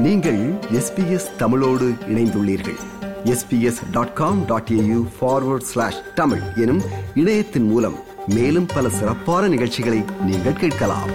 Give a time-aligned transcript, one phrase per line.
[0.00, 2.78] நீங்கள் எஸ்பிஎஸ் தமிழோடு இணைந்துள்ளீர்கள்.
[3.24, 6.80] SBS dot com dot AU forward slash Tamil எனும்
[7.14, 7.94] இணையத்தின் மூலம்
[8.26, 11.10] மேலும் பல சிறப்பான நிகழ்ச்சிகளை நீங்கள் கேட்கலாம்.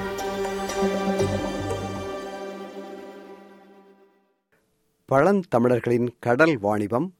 [5.11, 7.13] பழந்தமிழர்களின் கடல் வாணிபம்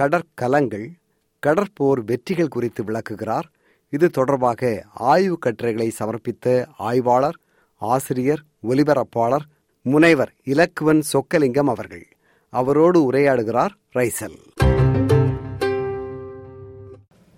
[0.00, 0.92] கடற்கலங்கள்
[1.46, 3.50] கடற்போர் வெற்றிகள் குறித்து விளக்குகிறார்.
[3.88, 7.38] இது தொடர்பாக ஆய்வு கட்டுரைகளை சமர்ப்பித்த ஆய்வாளர்
[7.76, 9.52] ஆசிரியர் ஒலிபரப்பாளர்
[9.86, 12.06] முனைவர் இலக்குவன் சொக்கலிங்கம் அவர்கள்.
[12.50, 14.36] அவரோடு உரையாடுகிறார் ரைசல்.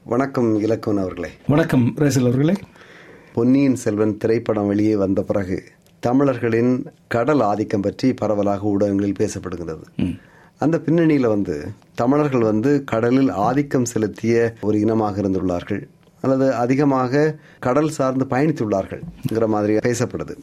[0.04, 1.28] வணக்கம் இலக்குவன் அவர்களே.
[1.48, 2.54] வணக்கம் ரேசல் அவர்களே.
[3.32, 5.64] பொன்னியின் செல்வன் திரைப்படம் வெளியே வந்த பிறகு
[6.00, 10.18] தமிழர்களின் கடல் ஆதிக்கம் பற்றி பரவலாக ஊடகங்களில் பேசப்படுகிறது
[10.58, 15.82] அந்த பின்னணியில வந்து தமிழர்கள் வந்து கடலில் ஆதிக்கம் செலுத்திய ஒரு இனமாக இருந்துள்ளார்கள்.
[16.20, 20.36] அல்லது அதிகமாக கடல் சார்ந்து பயணித்துள்ளார்கள்ங்கிற மாதிரி பேசப்படுது.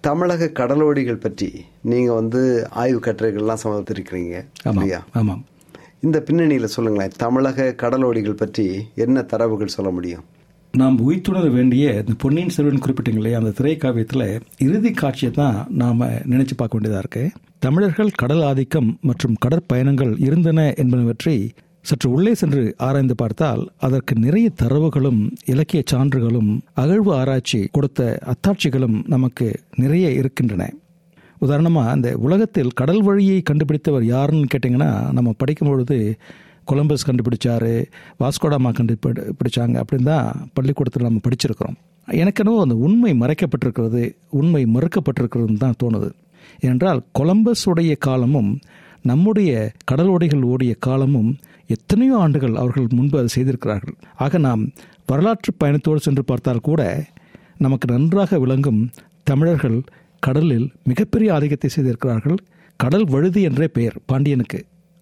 [0.00, 1.48] தமிழக கடலோடிகள் பற்றி
[1.82, 2.40] நீங்க வந்து
[2.72, 5.04] ஆய்வு கட்டுரைகள்லாம் சமர்ப்பித்திருக்கிறீங்க இல்லையா?
[5.12, 5.44] ஆமாம்.
[6.00, 10.24] இந்த பின்னணியில சொல்லுங்களேன் தமிழக கடலோடிகள் பற்றி என்ன தரவுகள் சொல்ல முடியும்?
[10.74, 14.24] நாம் உயிர்த்துணர வேண்டிய இந்த பொன்னியின் செல்வன் குறிப்பிட்டீங்க இல்லையா அந்த திரைக்காவியத்தில்
[14.58, 16.00] இறுதி காட்சியை தான் நாம்
[16.32, 17.24] நினைச்சு பார்க்க வேண்டியதாக இருக்கு.
[17.58, 21.36] தமிழர்கள் கடல் ஆதிக்கம் மற்றும் கடற்பயணங்கள் இருந்தன என்பனவற்றை
[21.84, 25.20] சற்று உள்ளே சென்று ஆராய்ந்து பார்த்தால் அதற்கு நிறைய தரவுகளும்
[25.52, 30.64] இலக்கிய சான்றுகளும் அகழ்வு ஆராய்ச்சி கொடுத்த அத்தாட்சிகளும் நமக்கு நிறைய இருக்கின்றன.
[31.38, 35.98] உதாரணமாக அந்த உலகத்தில் கடல் வழியை கண்டுபிடித்தவர் யாருன்னு கேட்டிங்கன்னா நம்ம படிக்கும் பொழுது
[36.64, 37.74] கொலம்பஸ் கண்டுபிடிச்சாரு
[38.22, 41.76] வாஸ்கோடாமா கண்டுபிடிச்சாங்க அப்படின்னு தான் பள்ளிக்கூடத்தில் நம்ம படிச்சிருக்கிறோம்.
[42.08, 44.02] எனக்கெனவோ அந்த உண்மை மறைக்கப்பட்டிருக்கிறது
[44.40, 46.10] உண்மை மறுக்கப்பட்டிருக்கிறதுன்னு தான் தோணுது.
[46.60, 48.50] ஏனென்றால் கொலம்பஸ் உடைய காலமும்
[49.02, 49.50] நம்முடைய
[49.90, 51.30] கடலோடைகள் ஓடிய காலமும்
[51.68, 53.96] எத்தனையோ ஆண்டுகள் அவர்கள் முன்பு அதை செய்திருக்கிறார்கள்.
[54.24, 54.62] ஆக நாம்
[55.10, 56.82] வரலாற்று பயணத்தோடு சென்று பார்த்தால் கூட
[57.64, 58.80] நமக்கு நன்றாக விளங்கும்
[59.30, 59.78] தமிழர்கள்
[60.22, 62.38] கடலில் மிகப்பெரிய ஆதிக்கத்தை செய்திருக்கிறார்கள்.
[62.80, 64.60] கடல் வழுதி என்றே பெயர் பாண்டியனுக்கு.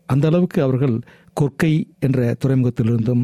[0.09, 0.97] அந்த அளவுக்கு அவர்கள்
[1.41, 1.73] கொற்கை
[2.07, 3.23] என்ற துறைமுகத்திலிருந்தும்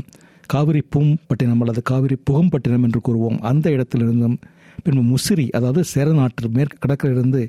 [0.52, 4.36] காவிரி பூம்பட்டினம் அல்லது காவிரி புகம்பட்டினம் என்று கூறுவோம் அந்த இடத்திலிருந்தும்
[4.84, 7.42] பின்பு முசிறி அதாவது சேர நாட்டு மேற்கு கடற்கரையிலிருந்து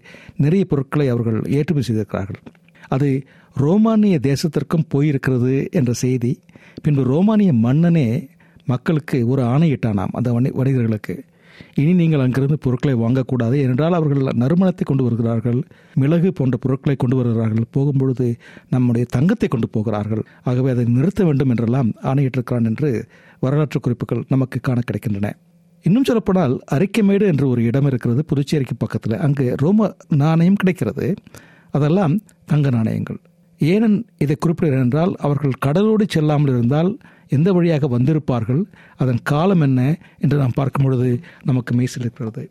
[0.44, 2.42] நிறைய பொருட்களை அவர்கள் ஏற்றுமதி செய்திருக்கிறார்கள்.
[2.96, 3.10] அது
[3.56, 6.40] ரோமானிய தேசத்திற்கும் போயிருக்கிறது என்ற செய்தி.
[6.82, 8.28] பின்பு ரோமானிய மன்னனே
[8.66, 11.16] மக்களுக்கு ஒரு ஆணையிட்டானாம் அந்த வணி வணிகர்களுக்கு.
[11.76, 17.66] இனி நீங்கள் அங்கிருந்து பொருட்களை வாங்கக்கூடாது என்றால் அவர்கள் நறுமணத்தை கொண்டு வருகிறார்கள் மிளகு போன்ற பொருட்களை கொண்டு வருகிறார்கள்.
[17.72, 18.36] போகும்பொழுது
[18.70, 20.24] நம்முடைய தங்கத்தை கொண்டு போகிறார்கள்.
[20.44, 23.08] ஆகவே அதை நிறுத்த வேண்டும் என்றெல்லாம் ஆணையிட்டிருக்கிறான் என்று
[23.40, 25.30] வரலாற்று குறிப்புகள் நமக்கு காண கிடைக்கின்றன.
[25.82, 29.18] இன்னும் சொல்லப்போனால் அரிக்கமேடு என்று ஒரு இடம் இருக்கிறது புதுச்சேரிக்கு பக்கத்தில்.
[29.18, 31.14] அங்கு ரோம நாணயம் கிடைக்கிறது.
[31.72, 33.20] அதெல்லாம் தங்க நாணயங்கள்.
[33.72, 36.92] ஏனன் இதை குறிப்பிடுகிறேன் என்றால் அவர்கள் கடலோடு செல்லாமல் இருந்தால்
[37.36, 38.62] எந்த வழியாக வந்திருப்பார்கள்?
[38.98, 39.82] அதன் காலம் என்ன
[40.20, 41.10] என்று நாம் பார்க்கும் பொழுது
[41.44, 42.44] நமக்கு மெய்சில் இருக்கிறது.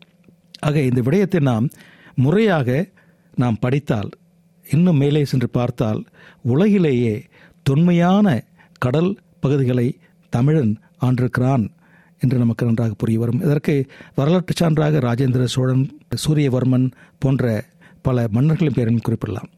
[0.59, 1.67] ஆக இந்த விடயத்தை நாம்
[2.23, 2.69] முறையாக
[3.35, 4.09] நாம் படித்தால்
[4.65, 6.01] இன்னும் மேலே சென்று பார்த்தால்
[6.53, 7.15] உலகிலேயே
[7.65, 8.27] தொன்மையான
[8.85, 9.87] கடல் பகுதிகளை
[10.33, 10.73] தமிழன்
[11.05, 11.63] ஆண்டிருக்கிறான்
[12.21, 13.41] என்று நமக்கு நன்றாக புரிய வரும்.
[13.45, 13.73] இதற்கு
[14.15, 15.83] வரலாற்று சான்றாக ராஜேந்திர சோழன்
[16.23, 16.87] சூரியவர்மன்
[17.23, 17.63] போன்ற
[18.07, 19.49] பல மன்னர்களின் பெயரையும் குறிப்பிடலாம்.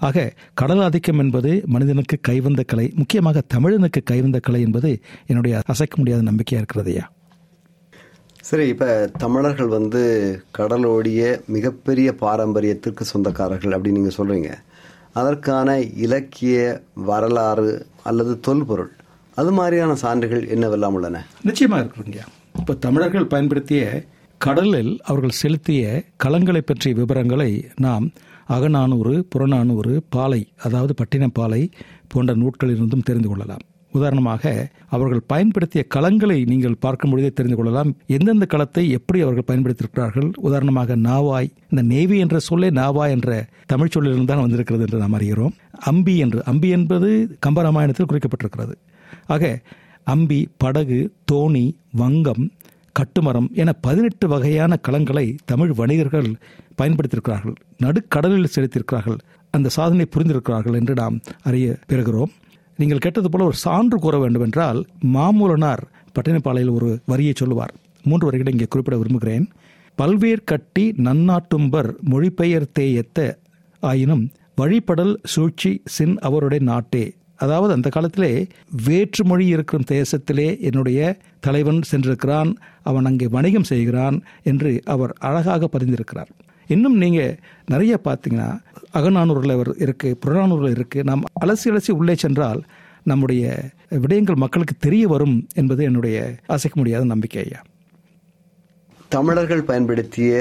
[0.00, 4.90] ஆக கடல் ஆதிக்கம் என்பது மனிதனுக்கு கைவந்த கலை முக்கியமாக தமிழனுக்கு கைவந்த கலை என்பது
[5.26, 7.04] என்னுடைய அசைக்க முடியாத நம்பிக்கையா இருக்கிறதையா
[8.40, 10.02] சரி இப்ப தமிழர்கள் வந்து
[10.58, 14.50] கடலோடிய மிகப்பெரிய பாரம்பரியத்திற்கு சொந்தக்காரர்கள் அப்படின்னு நீங்க சொல்றீங்க.
[15.12, 18.92] அதற்கான இலக்கிய வரலாறு அல்லது தொல்பொருள்
[19.34, 21.26] அது மாதிரியான சான்றுகள் என்னவெல்லாம் உள்ளன?
[21.44, 22.20] நிச்சயமா இருக்கிறீங்க
[22.58, 23.82] இப்போ தமிழர்கள் பயன்படுத்திய
[24.44, 25.80] கடலில் அவர்கள் செலுத்திய
[26.22, 27.48] களங்களை பற்றிய விவரங்களை
[27.84, 28.04] நாம்
[28.54, 31.60] அகநானூறு புறநானூறு பாலை அதாவது பட்டினப்பாலை
[32.12, 33.64] போன்ற நூட்களிலிருந்தும் தெரிந்து கொள்ளலாம்.
[33.92, 34.52] உதாரணமாக
[34.88, 37.90] அவர்கள் பயன்படுத்திய களங்களை நீங்கள் பார்க்கும் பொழுதே தெரிந்து கொள்ளலாம்.
[38.16, 40.28] எந்தெந்த களத்தை எப்படி அவர்கள் பயன்படுத்தியிருக்கிறார்கள்?
[40.48, 43.30] உதாரணமாக நாவாய் இந்த நேவி என்ற சொல்லே நாவாய் என்ற
[43.66, 45.54] தமிழ் சொல்லிலிருந்து தான் வந்திருக்கிறது என்று நாம் அறிகிறோம்.
[45.92, 47.10] அம்பி என்று அம்பி என்பது
[47.46, 48.76] கம்பராமாயணத்தில் குறிக்கப்பட்டிருக்கிறது.
[49.26, 49.52] ஆக
[50.04, 51.00] அம்பி படகு
[51.32, 52.44] தோணி வங்கம்
[52.98, 56.30] கட்டுமரம் என பதினெட்டு வகையான களங்களை தமிழ் வணிகர்கள்
[56.78, 57.56] பயன்படுத்தியிருக்கிறார்கள்.
[57.78, 59.18] நடுக்கடலில் செலுத்தியிருக்கிறார்கள்.
[59.50, 62.32] அந்த சாதனை புரிந்திருக்கிறார்கள் என்று நாம் அறிய பெறுகிறோம்.
[62.76, 64.84] நீங்கள் கேட்டது போல ஒரு சான்று கூற வேண்டும் என்றால்
[65.14, 65.82] மாமூலனார்
[66.14, 67.74] பட்டினப்பாளையில் ஒரு வரியை சொல்லுவார்.
[68.02, 69.48] மூன்று வரிகளை இங்கே குறிப்பிட விரும்புகிறேன்.
[69.94, 73.36] பல்வேறு கட்டி நன்னாட்டும்பர் மொழிபெயர்த்தேயத்த
[73.82, 77.04] ஆயினும் வழிபடல் சூழ்ச்சி சின் அவருடைய நாட்டே.
[77.40, 78.30] அதாவது அந்த காலத்திலே
[78.86, 81.00] வேற்றுமொழி இருக்கும் தேசத்திலே என்னுடைய
[81.40, 82.50] தலைவன் சென்றிருக்கிறான்
[82.82, 86.30] அவன் அங்கே வணிகம் செய்கிறான் என்று அவர் அழகாக பதிந்திருக்கிறார்.
[86.68, 88.48] இன்னும் நீங்கள் நிறைய பார்த்தீங்கன்னா
[88.92, 89.70] அகநானூரில் அவர்
[90.18, 92.60] புறநானூரில் இருக்குது நாம் அலசி அலசி உள்ளே சென்றால்
[93.02, 93.44] நம்முடைய
[93.90, 96.16] விடயங்கள் மக்களுக்கு தெரிய வரும் என்பது என்னுடைய
[96.46, 97.60] அசைக்க முடியாத நம்பிக்கை ஐயா.
[99.08, 100.32] தமிழர்கள் பயன்படுத்திய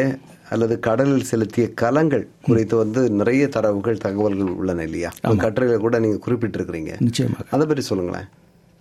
[0.50, 5.12] அல்லது கடலில் செலுத்திய கலங்கள் குறித்து வந்து நிறைய தரவுகள் தகவல்கள் உள்ளன இல்லையா?
[5.28, 6.92] கட்டுரையில கூட நீங்க குறிப்பிட்டிருக்கிறீங்க.
[7.00, 7.44] நிச்சயமாக.
[7.52, 8.28] அதை பற்றி சொல்லுங்களேன்.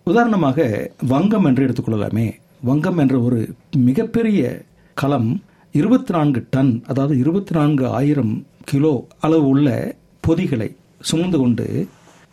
[0.05, 2.29] உதாரணமாக வங்கம் என்று எடுத்துக்கொள்ளலாமே.
[2.65, 4.63] வங்கம் என்ற ஒரு மிகப்பெரிய
[4.95, 5.43] களம்
[5.73, 11.67] இருபத்தி நான்கு டன் அதாவது இருபத்தி நான்கு ஆயிரம் கிலோ அளவு உள்ள பொதிகளை சுமந்து கொண்டு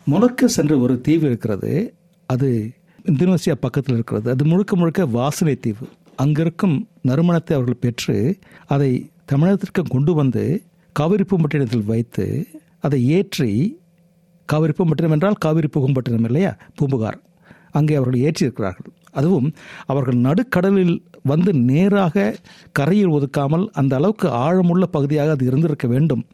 [0.04, 1.94] முழக்க சென்ற ஒரு தீவு இருக்கிறது.
[2.26, 2.70] அது
[3.04, 4.30] இந்தோனேசியா பக்கத்தில் இருக்கிறது.
[4.30, 5.86] அது முழுக்க முழுக்க வாசனை தீவு.
[6.14, 10.62] அங்கிருக்கும் நறுமணத்தை அவர்கள் பெற்று அதை தமிழகத்திற்கு கொண்டு வந்து
[10.96, 12.46] காவிரிப்பு பூம்பட்டினத்தில் வைத்து
[12.80, 13.80] அதை ஏற்றி
[14.48, 16.56] காவிரிப்பு பூம்பட்டினம் என்றால் காவிரி புகும்பட்டினம் இல்லையா?
[16.74, 17.18] பூம்புகார்.
[17.70, 18.92] அங்கே அவர்கள் ஏற்றியிருக்கிறார்கள்.
[19.12, 19.54] அதுவும்
[19.86, 22.36] அவர்கள் நடுக்கடலில் வந்து நேராக
[22.72, 26.24] கரையில் ஒதுக்காமல் அந்த அளவுக்கு ஆழமுள்ள பகுதியாக அது இருந்திருக்க வேண்டும்.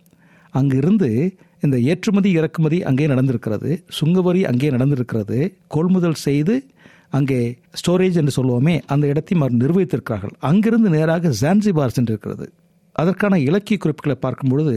[0.50, 3.84] அங்கிருந்து இந்த ஏற்றுமதி இறக்குமதி அங்கே நடந்திருக்கிறது.
[4.00, 5.38] சுங்கவரி அங்கே நடந்திருக்கிறது.
[5.66, 6.70] கொள்முதல் செய்து
[7.10, 10.34] அங்கே ஸ்டோரேஜ் என்று சொல்லுவோமே அந்த இடத்தையும் அவர் நிர்வகித்திருக்கிறார்கள்.
[10.40, 12.46] அங்கிருந்து நேராக ஜான்சிபார் சென்றிருக்கிறது.
[12.92, 14.74] அதற்கான இலக்கிய குறிப்புகளை பார்க்கும் பொழுது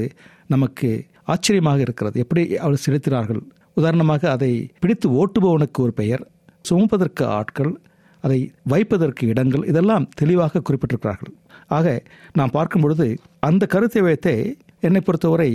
[0.47, 0.89] நமக்கு
[1.23, 2.19] ஆச்சரியமாக இருக்கிறது.
[2.19, 3.41] எப்படி அவர் செலுத்தினார்கள்
[3.73, 6.23] உதாரணமாக அதை பிடித்து ஓட்டுபவனுக்கு ஒரு பெயர்
[6.69, 7.73] சுமப்பதற்கு ஆட்கள்
[8.23, 11.33] அதை வைப்பதற்கு இடங்கள் இதெல்லாம் தெளிவாக குறிப்பிட்டிருக்கிறார்கள்.
[11.67, 12.03] ஆக
[12.33, 13.07] நாம் பார்க்கும் பொழுது
[13.39, 15.49] அந்த கருத்தை வைத்தே என்னை பொறுத்தவரை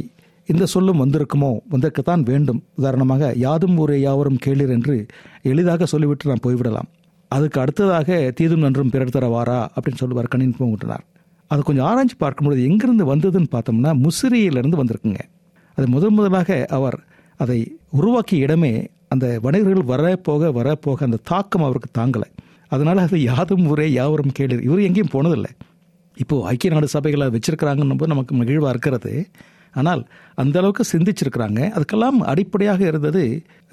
[0.47, 1.51] இந்த சொல்லும் வந்திருக்குமோ?
[1.71, 2.61] வந்திருக்கத்தான் வேண்டும்.
[2.75, 5.07] உதாரணமாக யாதும் ஊரே யாவரும் கேளீர் என்று
[5.43, 6.89] எளிதாக சொல்லிவிட்டு நாம் போய்விடலாம்.
[7.29, 9.59] அதுக்கு அடுத்ததாக தீதும் நன்றும் பிறர் தரவாரா?
[9.75, 11.05] அப்படின்னு சொல்லுவார் கணின் பூங்குட்டனார்
[11.51, 15.23] அது கொஞ்சம் ஆராய்ச்சி பார்க்கும்பொழுது எங்கிருந்து வந்ததுன்னு பார்த்தோம்னா முசிறியிலிருந்து வந்திருக்குங்க.
[15.79, 16.99] அது முதன் முதலாக அவர்
[17.41, 17.59] அதை
[17.99, 18.73] உருவாக்கிய இடமே
[19.09, 22.29] அந்த வணிகர்கள் வர போக வர போக அந்த தாக்கம் அவருக்கு தாங்கலை.
[22.69, 25.53] அதனால் அது யாதும் ஊரே யாவரும் கேளு இவர் எங்கேயும் போனதில்லை.
[26.17, 29.13] இப்போது ஐக்கிய நாடு சபைகளை வச்சிருக்கிறாங்கன்னு நமக்கு மகிழ்வாக இருக்கிறது.
[29.75, 30.03] ஆனால்
[30.43, 31.61] அந்த அளவுக்கு சிந்திச்சிருக்கிறாங்க.
[31.77, 33.25] அதுக்கெல்லாம் அடிப்படையாக இருந்தது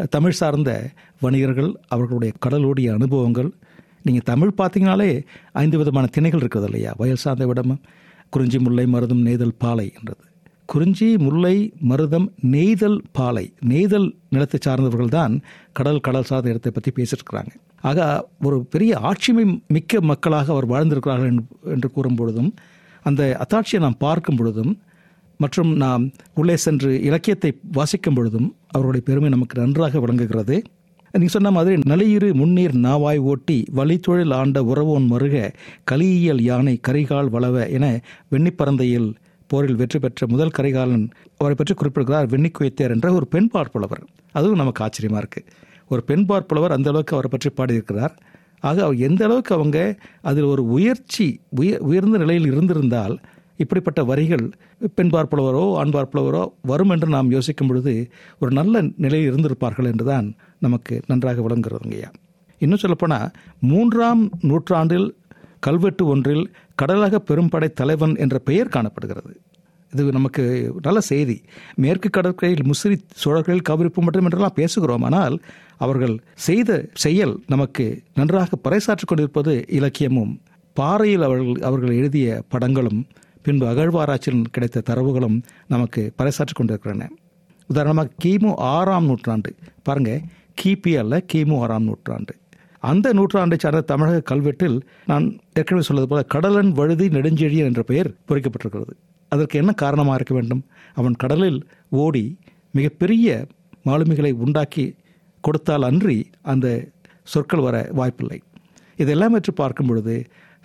[0.09, 0.71] தமிழ் சார்ந்த
[1.25, 3.49] வணிகர்கள் அவர்களுடைய கடலோடிய அனுபவங்கள்
[4.07, 5.09] நீங்கள் தமிழ் பார்த்தீங்கனாலே
[5.63, 6.91] ஐந்து விதமான திணைகள் இருக்கிறது இல்லையா?
[7.01, 7.75] வயல் சார்ந்த விடம்
[8.33, 10.23] குறிஞ்சி முல்லை மருதம் நெய்தல் பாலை என்றது.
[10.71, 11.53] குறிஞ்சி முல்லை
[11.89, 15.33] மருதம் நெய்தல் பாலை நெய்தல் நிலத்தை சார்ந்தவர்கள் தான்
[15.77, 17.51] கடல் கடல் சார்ந்த இடத்தை பற்றி பேசியிருக்கிறாங்க.
[17.89, 17.99] ஆக
[18.47, 19.45] ஒரு பெரிய ஆட்சிமை
[19.75, 21.31] மிக்க மக்களாக அவர் வாழ்ந்திருக்கிறார்கள்
[21.75, 22.49] என்று கூறும் பொழுதும்
[23.05, 24.73] அந்த அத்தாட்சியை நாம் பார்க்கும் பொழுதும்
[25.39, 26.03] மற்றும் நாம்
[26.39, 30.55] உள்ளே சென்று இலக்கியத்தை வாசிக்கும் பொழுதும் அவருடைய பெருமை நமக்கு நன்றாக விளங்குகிறது.
[31.19, 35.35] நீங்க சொன்ன மாதிரி நலியிரு முன்னீர் நாவாய் ஓட்டி வழித்தொழில் ஆண்ட உறவோன் மருக
[35.83, 37.85] கலியியல் யானை கரிகால் வளவ என
[38.31, 39.09] வெண்ணிப்பறந்தையில்
[39.49, 41.05] போரில் வெற்றி பெற்ற முதல் கரிகாலன்
[41.37, 44.03] அவரை பற்றி குறிப்பிடுகிறார் வெண்ணிக்குயத்தேர் என்ற ஒரு பெண் பார்ப்புலவர்.
[44.31, 45.41] அதுவும் நமக்கு ஆச்சரியமா இருக்கு.
[45.91, 48.13] ஒரு பெண் பார்ப்புலவர் அந்த அளவுக்கு அவரை பற்றி பாடியிருக்கிறார்.
[48.59, 49.79] ஆக அவர் எந்த அளவுக்கு அவங்க
[50.21, 53.15] அதில் ஒரு உயர்ச்சி உயர் உயர்ந்த நிலையில் இருந்திருந்தால்
[53.57, 54.51] இப்படிப்பட்ட வரிகள்
[54.95, 55.93] பெண் பார்ப்புலவரோ ஆண்
[56.61, 58.09] வரும் என்று நாம் யோசிக்கும் பொழுது
[58.39, 62.09] ஒரு நல்ல நிலையில் இருந்திருப்பார்கள் என்றுதான் நமக்கு நன்றாக விளங்குறதுங்கய்யா
[62.61, 65.15] இன்னும் சொல்லப்போனால் மூன்றாம் நூற்றாண்டில்
[65.59, 66.51] கல்வெட்டு ஒன்றில்
[66.81, 69.39] கடலக பெரும்படை தலைவன் என்ற பெயர் காணப்படுகிறது.
[69.91, 71.41] இது நமக்கு நல்ல செய்தி.
[71.75, 75.03] மேற்கு கடற்கரையில் முசிறி சோழர்கள் கவிரிப்பு மட்டும் என்றெல்லாம் பேசுகிறோம்.
[75.03, 75.41] ஆனால்
[75.77, 80.41] அவர்கள் செய்த செயல் நமக்கு நன்றாக பறைசாற்றிக் கொண்டிருப்பது இலக்கியமும்
[80.73, 83.07] பாறையில் அவர்கள் அவர்கள் எழுதிய படங்களும்
[83.45, 85.37] பின்பு அகழ்வாராய்ச்சியில் கிடைத்த தரவுகளும்
[85.73, 87.07] நமக்கு பறைசாற்றி கொண்டிருக்கின்றன.
[87.69, 89.51] உதாரணமாக கிமு ஆறாம் நூற்றாண்டு.
[89.87, 90.11] பாருங்க
[90.61, 92.33] கிபி அல்ல கிமு ஆறாம் நூற்றாண்டு.
[92.89, 94.77] அந்த நூற்றாண்டை சார்ந்த தமிழக கல்வெட்டில்
[95.09, 95.25] நான்
[95.59, 98.93] ஏற்கனவே சொன்னது போல கடலன் வழுதி நெடுஞ்செழியன் என்ற பெயர் பொறிக்கப்பட்டிருக்கிறது.
[99.31, 100.63] அதற்கு என்ன காரணமாக இருக்க வேண்டும்?
[100.99, 101.59] அவன் கடலில்
[102.03, 102.25] ஓடி
[102.77, 103.45] மிகப்பெரிய
[103.87, 104.85] மாலுமிகளை உண்டாக்கி
[105.43, 106.17] கொடுத்தால் அன்றி
[106.51, 106.67] அந்த
[107.33, 108.39] சொற்கள் வர வாய்ப்பில்லை.
[109.03, 110.15] இதெல்லாம் பற்றி பார்க்கும் பொழுது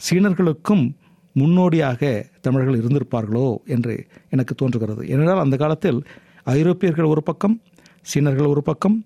[0.00, 0.84] சீனர்களுக்கும்
[1.32, 2.00] முன்னோடியாக
[2.40, 3.94] தமிழர்கள் இருந்திருப்பார்களோ என்று
[4.30, 5.02] எனக்கு தோன்றுகிறது.
[5.08, 6.00] ஏனென்றால் அந்த காலத்தில்
[6.44, 7.56] ஐரோப்பியர்கள் ஒரு பக்கம்
[8.02, 8.96] சீனர்கள் ஒரு பக்கம்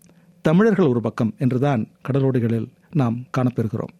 [0.44, 3.94] தமிழர்கள் ஒரு பக்கம் என்றுதான் கடலோடிகளில் நாம் காணப்பெறுகிறோம்.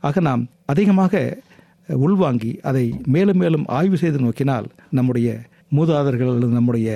[0.00, 1.42] ஆக நாம் அதிகமாக
[1.86, 5.28] உள்வாங்கி அதை மேலும் மேலும் ஆய்வு செய்து நோக்கினால் நம்முடைய
[5.68, 6.88] மூதாதர்கள் அல்லது நம்முடைய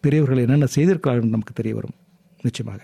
[0.00, 1.96] பெரியவர்கள் என்னென்ன செய்திருக்கிறார்கள் நமக்கு தெரிய வரும்.
[2.40, 2.80] நிச்சயமாக.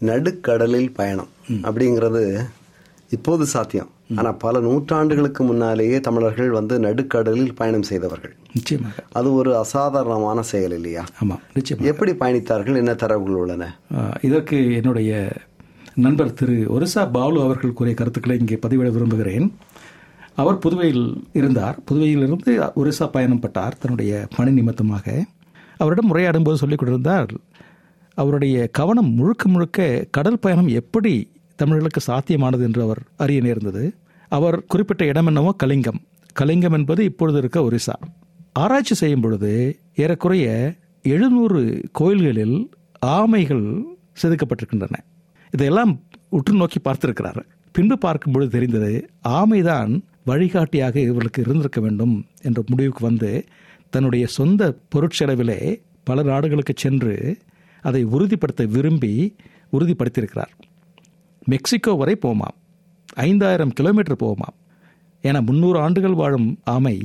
[0.00, 2.22] நடுக்கடலில் பயணம் அப்படிங்கிறது
[3.16, 3.90] இப்போது சாத்தியம்.
[4.18, 8.34] ஆனா பல நூற்றாண்டுகளுக்கு முன்னாலேயே தமிழர்கள் வந்து நடுக்கடலில் பயணம் செய்தவர்கள்.
[8.54, 9.04] நிச்சயமாக.
[9.18, 11.04] அது ஒரு அசாதாரணமான செயல் இல்லையா?
[11.22, 12.80] ஆமாம் நிச்சயம் எப்படி பயணித்தார்கள்?
[12.82, 13.70] என்ன தரவுகள் உள்ளன?
[14.28, 15.12] இதற்கு என்னுடைய
[16.04, 19.48] நண்பர் திரு ஒரிசா பாலு அவர்கள் கூறிய கருத்துக்களை இங்கே பதிவிட விரும்புகிறேன்.
[20.42, 21.04] அவர் புதுவையில்
[21.38, 21.76] இருந்தார்.
[21.88, 25.06] புதுவையில் இருந்து ஒரிசா பயணம் பட்டார் தன்னுடைய பணி நிமித்தமாக.
[25.82, 27.32] அவரிடம் உரையாடும் போது சொல்லிக் கொண்டிருந்தார்
[28.18, 31.14] அவருடைய கவனம் முழுக்க முழுக்க கடல் பயணம் எப்படி
[31.56, 33.94] தமிழர்களுக்கு சாத்தியமானது என்று அவர் அறிய நேர்ந்தது.
[34.28, 36.00] அவர் குறிப்பிட்ட இடம் என்னவோ கலிங்கம்.
[36.32, 37.96] கலிங்கம் என்பது இப்பொழுது இருக்க ஒரிசா.
[38.52, 42.70] ஆராய்ச்சி செய்யும் பொழுது ஏறக்குறைய எழுநூறு கோயில்களில்
[43.06, 43.82] ஆமைகள்
[44.22, 44.94] செதுக்கப்பட்டிருக்கின்றன.
[45.50, 47.42] இதையெல்லாம் உற்று நோக்கி பார்த்திருக்கிறார்.
[47.72, 53.44] பின்பு பார்க்கும்பொழுது தெரிந்தது ஆமைதான் வழிகாட்டியாக இவர்களுக்கு இருந்திருக்க வேண்டும் என்ற முடிவுக்கு வந்து
[53.90, 57.38] தன்னுடைய சொந்த பொருட்செலவிலே பல நாடுகளுக்கு சென்று
[57.82, 59.36] அதை உறுதிப்படுத்த விரும்பி
[59.72, 60.54] உறுதிப்படுத்தியிருக்கிறார்.
[61.52, 62.56] மெக்சிகோ வரை போமாம்.
[63.28, 64.56] ஐந்தாயிரம் கிலோமீட்டர் போகுமாம்
[65.24, 66.96] என முன்னூறு ஆண்டுகள் வாழும் ஆமை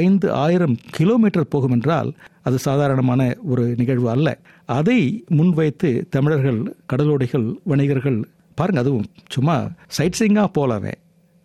[0.00, 2.10] ஐந்து ஆயிரம் கிலோமீட்டர் போகும் என்றால்
[2.46, 4.28] அது சாதாரணமான ஒரு நிகழ்வு அல்ல.
[4.78, 4.98] அதை
[5.38, 6.60] முன்வைத்து தமிழர்கள்
[6.92, 8.18] கடலோடிகள் வணிகர்கள்
[8.58, 9.56] பாருங்க அதுவும் சும்மா
[9.96, 10.94] சைட் சீங்காக போலாமே.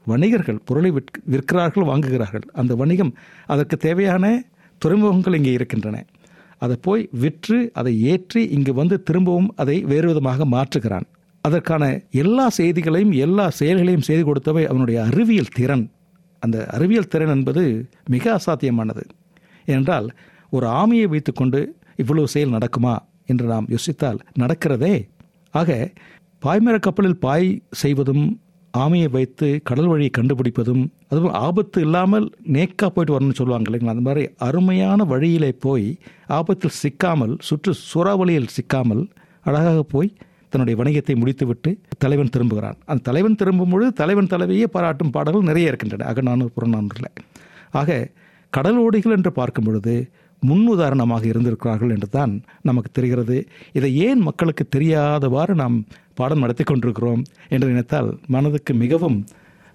[0.05, 0.91] வணிகர்கள் பொருளை
[1.33, 2.45] விற்கிறார்கள் வாங்குகிறார்கள்.
[2.61, 3.13] அந்த வணிகம்
[3.53, 4.25] அதற்கு தேவையான
[4.81, 5.97] துறைமுகங்கள் இங்கே இருக்கின்றன.
[6.63, 11.07] அதை போய் விற்று அதை ஏற்றி இங்கு வந்து திரும்பவும் அதை வேறு விதமாக மாற்றுகிறான்.
[11.47, 11.83] அதற்கான
[12.21, 15.85] எல்லா செய்திகளையும் எல்லா செயல்களையும் செய்து கொடுத்தவை அவனுடைய அறிவியல் திறன்.
[16.43, 17.63] அந்த அறிவியல் திறன் என்பது
[18.09, 19.03] மிக அசாத்தியமானது.
[19.65, 20.07] ஏனென்றால்
[20.49, 21.61] ஒரு ஆமையை வைத்துக்கொண்டு
[21.95, 22.95] இவ்வளவு செயல் நடக்குமா
[23.31, 24.95] என்று நாம் யோசித்தால் நடக்கிறதே.
[25.53, 25.71] ஆக
[26.43, 27.47] பாய்மர கப்பலில் பாய்
[27.81, 28.25] செய்வதும்
[28.73, 32.25] ஆமையை வைத்து கடல் வழியை கண்டுபிடிப்பதும் அதுவும் ஆபத்து இல்லாமல்
[32.55, 33.93] நேக்கா போயிட்டு வரணும்னு சொல்லுவாங்க இல்லைங்களா?
[33.95, 35.87] அந்த மாதிரி அருமையான வழியிலே போய்
[36.37, 39.03] ஆபத்தில் சிக்காமல் சுற்று சூறாவளியில் சிக்காமல்
[39.43, 40.09] அழகாக போய்
[40.57, 42.77] தன்னுடைய வணிகத்தை முடித்துவிட்டு தலைவன் திரும்புகிறான்.
[42.85, 46.07] அந்த தலைவன் திரும்பும் பொழுது தலைவன் தலைவியே பாராட்டும் பாடல்கள் நிறைய இருக்கின்றன.
[46.11, 47.11] அகநானூர் புறநானூரில்.
[47.71, 47.97] ஆக
[48.53, 49.95] கடலோடிகள் என்று பார்க்கும் பொழுது
[50.39, 53.37] முன் உதாரணமாக இருந்திருக்கிறார்கள் என்று தான் நமக்கு தெரிகிறது.
[53.73, 55.77] இதை ஏன் மக்களுக்கு தெரியாதவாறு நாம்
[56.13, 59.17] பாடம் நடத்தி கொண்டிருக்கிறோம் என்று நினைத்தால் மனதுக்கு மிகவும்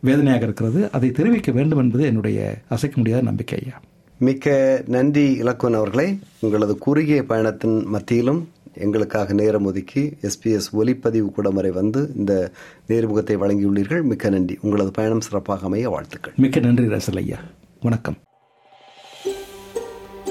[0.01, 0.81] வேதனையாக இருக்கிறது.
[0.93, 3.77] அதை தெரிவிக்க வேண்டும் என்பது என்னுடைய அசைக்க முடியாத நம்பிக்கை ஐயா.
[4.19, 4.47] மிக்க
[4.87, 6.09] நன்றி இலக்குவன் அவர்களே.
[6.41, 8.41] உங்களது குறுகிய பயணத்தின் மத்தியிலும்
[8.75, 12.51] எங்களுக்காக நேரம் ஒதுக்கி எஸ்பிஎஸ் ஒலிப்பதிவு கூடம் வரை வந்து இந்த
[12.89, 14.03] நேர்முகத்தை வழங்கியுள்ளீர்கள்.
[14.03, 14.59] மிக்க நன்றி.
[14.61, 16.33] உங்களது பயணம் சிறப்பாக அமைய வாழ்த்துக்கள்.
[16.37, 17.39] மிக்க நன்றி ரசல் ஐயா.
[17.81, 18.17] வணக்கம்.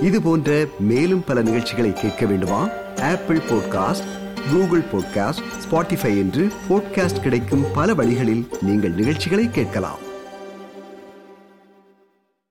[0.01, 2.69] இது போன்ற மேலும் பல நிகழ்ச்சிகளை கேட்க வேண்டுமா?
[3.01, 4.09] Apple podcast
[4.51, 10.00] Google podcast Spotify என்று பாட்காஸ்ட் கிடைக்கும் பல வழிகளில் நீங்கள் நிகழ்ச்சிகளை கேட்கலாம்.